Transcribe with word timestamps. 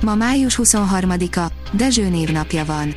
Ma 0.00 0.14
május 0.14 0.58
23-a, 0.62 1.52
Dezső 1.72 2.08
névnapja 2.08 2.64
van. 2.64 2.94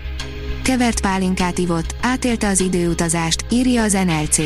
Kevert 0.63 1.02
pálinkát 1.02 1.57
ivott, 1.57 1.95
átélte 2.02 2.48
az 2.48 2.59
időutazást, 2.59 3.45
írja 3.49 3.84
az 3.84 3.94
NLC. 3.94 4.38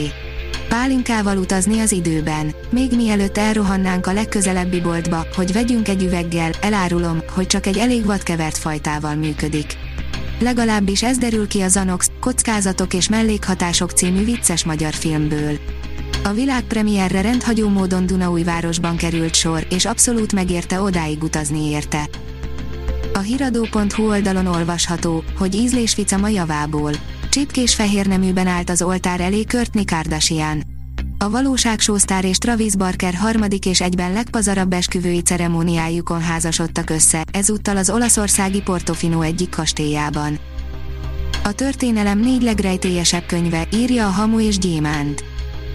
Pálinkával 0.69 1.37
utazni 1.37 1.79
az 1.79 1.91
időben. 1.91 2.53
Még 2.69 2.91
mielőtt 2.95 3.37
elrohannánk 3.37 4.07
a 4.07 4.13
legközelebbi 4.13 4.81
boltba, 4.81 5.25
hogy 5.35 5.53
vegyünk 5.53 5.87
egy 5.87 6.03
üveggel, 6.03 6.51
elárulom, 6.61 7.19
hogy 7.35 7.47
csak 7.47 7.65
egy 7.65 7.77
elég 7.77 8.05
vadkevert 8.05 8.57
fajtával 8.57 9.15
működik. 9.15 9.77
Legalábbis 10.39 11.03
ez 11.03 11.17
derül 11.17 11.47
ki 11.47 11.61
a 11.61 11.67
Zanox, 11.67 12.11
Kockázatok 12.19 12.93
és 12.93 13.09
mellékhatások 13.09 13.91
című 13.91 14.23
vicces 14.23 14.63
magyar 14.63 14.93
filmből. 14.93 15.57
A 16.23 16.33
világpremierre 16.33 17.21
rendhagyó 17.21 17.69
módon 17.69 18.05
Dunaújvárosban 18.05 18.95
került 18.95 19.35
sor, 19.35 19.67
és 19.69 19.85
abszolút 19.85 20.33
megérte 20.33 20.81
odáig 20.81 21.23
utazni 21.23 21.69
érte. 21.69 22.09
A 23.17 23.19
hiradó.hu 23.19 24.09
oldalon 24.09 24.45
olvasható, 24.45 25.23
hogy 25.37 25.55
ízlésfica 25.55 26.17
ma 26.17 26.27
javából. 26.27 26.91
Csipkés 27.29 27.75
fehér 27.75 28.07
neműben 28.07 28.47
állt 28.47 28.69
az 28.69 28.81
oltár 28.81 29.21
elé 29.21 29.43
Körtni 29.43 29.85
Kardashian. 29.85 30.63
A 31.17 31.29
valóságsósztár 31.29 32.25
és 32.25 32.37
Travis 32.37 32.75
Barker 32.75 33.13
harmadik 33.13 33.65
és 33.65 33.81
egyben 33.81 34.13
legpazarabb 34.13 34.73
esküvői 34.73 35.21
ceremóniájukon 35.21 36.21
házasodtak 36.21 36.89
össze, 36.89 37.23
ezúttal 37.31 37.77
az 37.77 37.89
olaszországi 37.89 38.61
Portofino 38.61 39.21
egyik 39.21 39.49
kastélyában. 39.49 40.39
A 41.43 41.51
történelem 41.51 42.19
négy 42.19 42.41
legrejtélyesebb 42.41 43.25
könyve, 43.25 43.67
írja 43.73 44.05
a 44.05 44.11
Hamu 44.11 44.39
és 44.39 44.57
Gyémánt. 44.57 45.23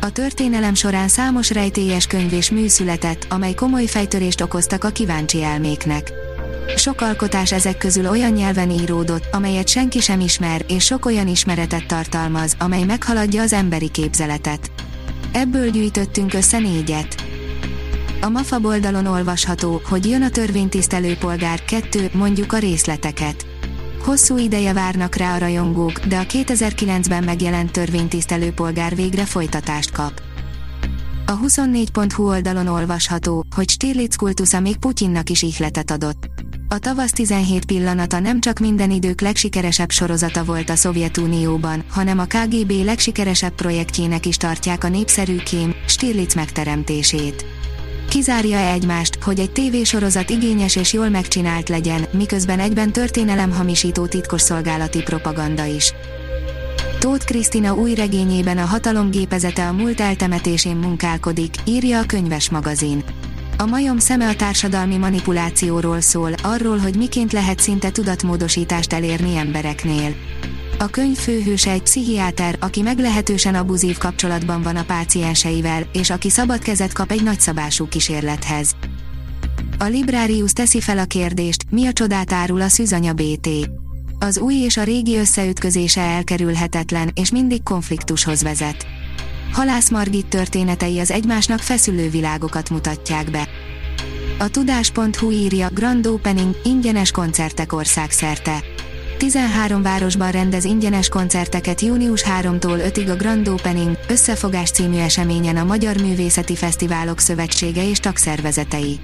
A 0.00 0.10
történelem 0.10 0.74
során 0.74 1.08
számos 1.08 1.50
rejtélyes 1.50 2.06
könyv 2.06 2.32
és 2.32 2.50
mű 2.50 2.68
született, 2.68 3.26
amely 3.28 3.54
komoly 3.54 3.86
fejtörést 3.86 4.40
okoztak 4.40 4.84
a 4.84 4.90
kíváncsi 4.90 5.42
elméknek. 5.42 6.12
Sok 6.76 7.00
alkotás 7.00 7.52
ezek 7.52 7.78
közül 7.78 8.08
olyan 8.08 8.32
nyelven 8.32 8.70
íródott, 8.70 9.28
amelyet 9.32 9.68
senki 9.68 10.00
sem 10.00 10.20
ismer, 10.20 10.64
és 10.68 10.84
sok 10.84 11.06
olyan 11.06 11.28
ismeretet 11.28 11.86
tartalmaz, 11.86 12.54
amely 12.58 12.82
meghaladja 12.82 13.42
az 13.42 13.52
emberi 13.52 13.88
képzeletet. 13.90 14.70
Ebből 15.32 15.70
gyűjtöttünk 15.70 16.34
össze 16.34 16.58
négyet. 16.58 17.24
A 18.20 18.28
MAFA 18.28 18.58
oldalon 18.62 19.06
olvasható, 19.06 19.80
hogy 19.84 20.06
jön 20.06 20.22
a 20.22 20.30
törvénytisztelő 20.30 21.16
polgár 21.16 21.64
2, 21.64 22.10
mondjuk 22.12 22.52
a 22.52 22.58
részleteket. 22.58 23.46
Hosszú 24.04 24.38
ideje 24.38 24.72
várnak 24.72 25.14
rá 25.14 25.34
a 25.34 25.38
rajongók, 25.38 25.98
de 25.98 26.18
a 26.18 26.22
2009-ben 26.22 27.24
megjelent 27.24 27.72
törvénytisztelő 27.72 28.50
polgár 28.50 28.94
végre 28.94 29.24
folytatást 29.24 29.90
kap. 29.90 30.22
A 31.26 31.38
24.hu 31.38 32.28
oldalon 32.28 32.66
olvasható, 32.66 33.44
hogy 33.54 33.68
Stirlitz 33.68 34.16
kultusza 34.16 34.60
még 34.60 34.76
Putyinnak 34.76 35.30
is 35.30 35.42
ihletet 35.42 35.90
adott. 35.90 36.41
A 36.72 36.78
tavasz 36.78 37.10
17 37.10 37.64
pillanata 37.64 38.18
nem 38.18 38.40
csak 38.40 38.58
minden 38.58 38.90
idők 38.90 39.20
legsikeresebb 39.20 39.90
sorozata 39.90 40.44
volt 40.44 40.70
a 40.70 40.76
Szovjetunióban, 40.76 41.84
hanem 41.90 42.18
a 42.18 42.24
KGB 42.24 42.72
legsikeresebb 42.84 43.52
projektjének 43.52 44.26
is 44.26 44.36
tartják 44.36 44.84
a 44.84 44.88
népszerű 44.88 45.36
kém, 45.36 45.74
Stirlitz 45.86 46.34
megteremtését. 46.34 47.44
Kizárja 48.08 48.56
-e 48.56 48.72
egymást, 48.72 49.18
hogy 49.22 49.38
egy 49.38 49.50
tévésorozat 49.50 50.30
igényes 50.30 50.76
és 50.76 50.92
jól 50.92 51.08
megcsinált 51.08 51.68
legyen, 51.68 52.04
miközben 52.12 52.58
egyben 52.58 52.92
történelemhamisító 52.92 54.06
titkosszolgálati 54.06 55.02
propaganda 55.02 55.64
is. 55.64 55.92
Tóth 56.98 57.24
Krisztina 57.24 57.74
új 57.74 57.94
regényében 57.94 58.58
a 58.58 58.64
hatalom 58.64 59.10
gépezete 59.10 59.68
a 59.68 59.72
múlt 59.72 60.00
eltemetésén 60.00 60.76
munkálkodik, 60.76 61.54
írja 61.64 61.98
a 61.98 62.06
könyves 62.06 62.50
magazin. 62.50 63.04
A 63.62 63.66
majom 63.66 63.98
szeme 63.98 64.28
a 64.28 64.34
társadalmi 64.34 64.96
manipulációról 64.96 66.00
szól, 66.00 66.32
arról, 66.42 66.78
hogy 66.78 66.96
miként 66.96 67.32
lehet 67.32 67.60
szinte 67.60 67.90
tudatmódosítást 67.90 68.92
elérni 68.92 69.36
embereknél. 69.36 70.14
A 70.78 70.86
könyv 70.86 71.16
főhőse 71.16 71.70
egy 71.70 71.82
pszichiáter, 71.82 72.56
aki 72.60 72.82
meglehetősen 72.82 73.54
abuzív 73.54 73.98
kapcsolatban 73.98 74.62
van 74.62 74.76
a 74.76 74.84
pácienseivel, 74.84 75.82
és 75.92 76.10
aki 76.10 76.30
szabad 76.30 76.62
kezet 76.62 76.92
kap 76.92 77.10
egy 77.10 77.22
nagyszabású 77.22 77.88
kísérlethez. 77.88 78.74
A 79.78 79.84
Librarius 79.84 80.52
teszi 80.52 80.80
fel 80.80 80.98
a 80.98 81.04
kérdést, 81.04 81.64
mi 81.70 81.86
a 81.86 81.92
csodát 81.92 82.32
árul 82.32 82.60
a 82.60 82.68
szűzanya 82.68 83.12
BT. 83.12 83.48
Az 84.18 84.38
új 84.38 84.54
és 84.54 84.76
a 84.76 84.82
régi 84.82 85.16
összeütközése 85.16 86.00
elkerülhetetlen, 86.00 87.10
és 87.14 87.30
mindig 87.30 87.62
konfliktushoz 87.62 88.42
vezet. 88.42 88.86
Halász 89.52 89.90
Margit 89.90 90.26
történetei 90.26 90.98
az 90.98 91.10
egymásnak 91.10 91.58
feszülő 91.58 92.10
világokat 92.10 92.70
mutatják 92.70 93.30
be. 93.30 93.48
A 94.38 94.48
tudás.hu 94.48 95.30
írja 95.30 95.68
Grand 95.74 96.06
Opening, 96.06 96.60
ingyenes 96.64 97.10
koncertek 97.10 97.72
országszerte. 97.72 98.64
13 99.18 99.82
városban 99.82 100.30
rendez 100.30 100.64
ingyenes 100.64 101.08
koncerteket 101.08 101.80
június 101.80 102.24
3-tól 102.40 102.92
5-ig 102.92 103.10
a 103.10 103.16
Grand 103.16 103.48
Opening, 103.48 103.98
Összefogás 104.08 104.70
című 104.70 104.98
eseményen 104.98 105.56
a 105.56 105.64
Magyar 105.64 105.96
Művészeti 105.96 106.56
Fesztiválok 106.56 107.18
Szövetsége 107.18 107.88
és 107.88 107.98
tagszervezetei. 107.98 109.00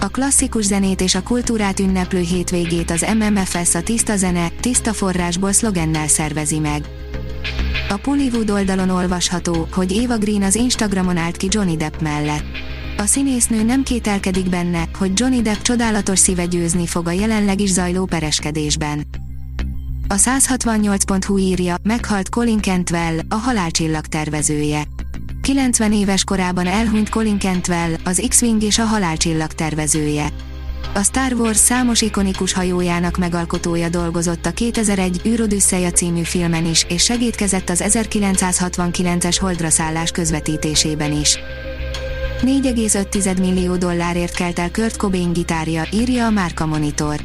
A 0.00 0.08
klasszikus 0.08 0.64
zenét 0.64 1.00
és 1.00 1.14
a 1.14 1.22
kultúrát 1.22 1.80
ünneplő 1.80 2.20
hétvégét 2.20 2.90
az 2.90 3.06
MMFS 3.18 3.74
a 3.74 3.82
Tiszta 3.82 4.16
Zene, 4.16 4.48
Tiszta 4.60 4.92
Forrásból 4.92 5.52
szlogennel 5.52 6.08
szervezi 6.08 6.58
meg. 6.58 6.84
A 7.90 7.96
Pollywood 7.96 8.50
oldalon 8.50 8.90
olvasható, 8.90 9.68
hogy 9.72 9.92
Eva 9.92 10.18
Green 10.18 10.42
az 10.42 10.54
Instagramon 10.54 11.16
állt 11.16 11.36
ki 11.36 11.48
Johnny 11.50 11.76
Depp 11.76 12.00
mellett. 12.00 12.44
A 12.96 13.06
színésznő 13.06 13.62
nem 13.62 13.82
kételkedik 13.82 14.48
benne, 14.48 14.88
hogy 14.98 15.10
Johnny 15.14 15.42
Depp 15.42 15.60
csodálatos 15.62 16.18
szíve 16.18 16.44
győzni 16.44 16.86
fog 16.86 17.06
a 17.06 17.10
jelenleg 17.10 17.60
is 17.60 17.70
zajló 17.70 18.04
pereskedésben. 18.04 19.06
A 20.08 20.14
168.hu 20.14 21.38
írja, 21.38 21.76
meghalt 21.82 22.28
Colin 22.28 22.60
Cantwell, 22.60 23.18
a 23.28 23.34
halálcsillag 23.34 24.06
tervezője. 24.06 24.82
90 25.42 25.92
éves 25.92 26.24
korában 26.24 26.66
elhunyt 26.66 27.08
Colin 27.08 27.38
Cantwell, 27.38 27.92
az 28.04 28.24
X-Wing 28.28 28.62
és 28.62 28.78
a 28.78 28.84
halálcsillag 28.84 29.52
tervezője. 29.52 30.28
A 30.94 31.02
Star 31.02 31.32
Wars 31.32 31.56
számos 31.56 32.00
ikonikus 32.00 32.52
hajójának 32.52 33.16
megalkotója 33.16 33.88
dolgozott 33.88 34.46
a 34.46 34.50
2001 34.50 35.20
űrodüsszeja 35.26 35.90
című 35.90 36.22
filmen 36.22 36.66
is, 36.66 36.86
és 36.88 37.04
segítkezett 37.04 37.70
az 37.70 37.84
1969-es 37.86 39.36
holdraszállás 39.40 40.10
közvetítésében 40.10 41.12
is. 41.12 41.38
4,5 42.42 43.38
millió 43.38 43.76
dollárért 43.76 44.34
kelt 44.34 44.58
el 44.58 44.70
Kurt 44.70 44.96
Cobain 44.96 45.32
gitárja, 45.32 45.82
írja 45.92 46.26
a 46.26 46.30
Márka 46.30 46.66
Monitor. 46.66 47.20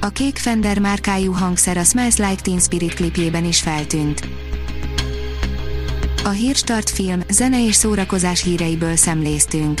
A 0.00 0.08
kék 0.08 0.36
Fender 0.36 0.78
márkájú 0.78 1.32
hangszer 1.32 1.76
a 1.76 1.84
Smells 1.84 2.16
Like 2.16 2.42
Teen 2.42 2.60
Spirit 2.60 2.94
klipjében 2.94 3.44
is 3.44 3.60
feltűnt. 3.60 4.28
A 6.24 6.28
Hírstart 6.28 6.90
film, 6.90 7.20
zene 7.28 7.66
és 7.66 7.74
szórakozás 7.74 8.42
híreiből 8.42 8.96
szemléztünk. 8.96 9.80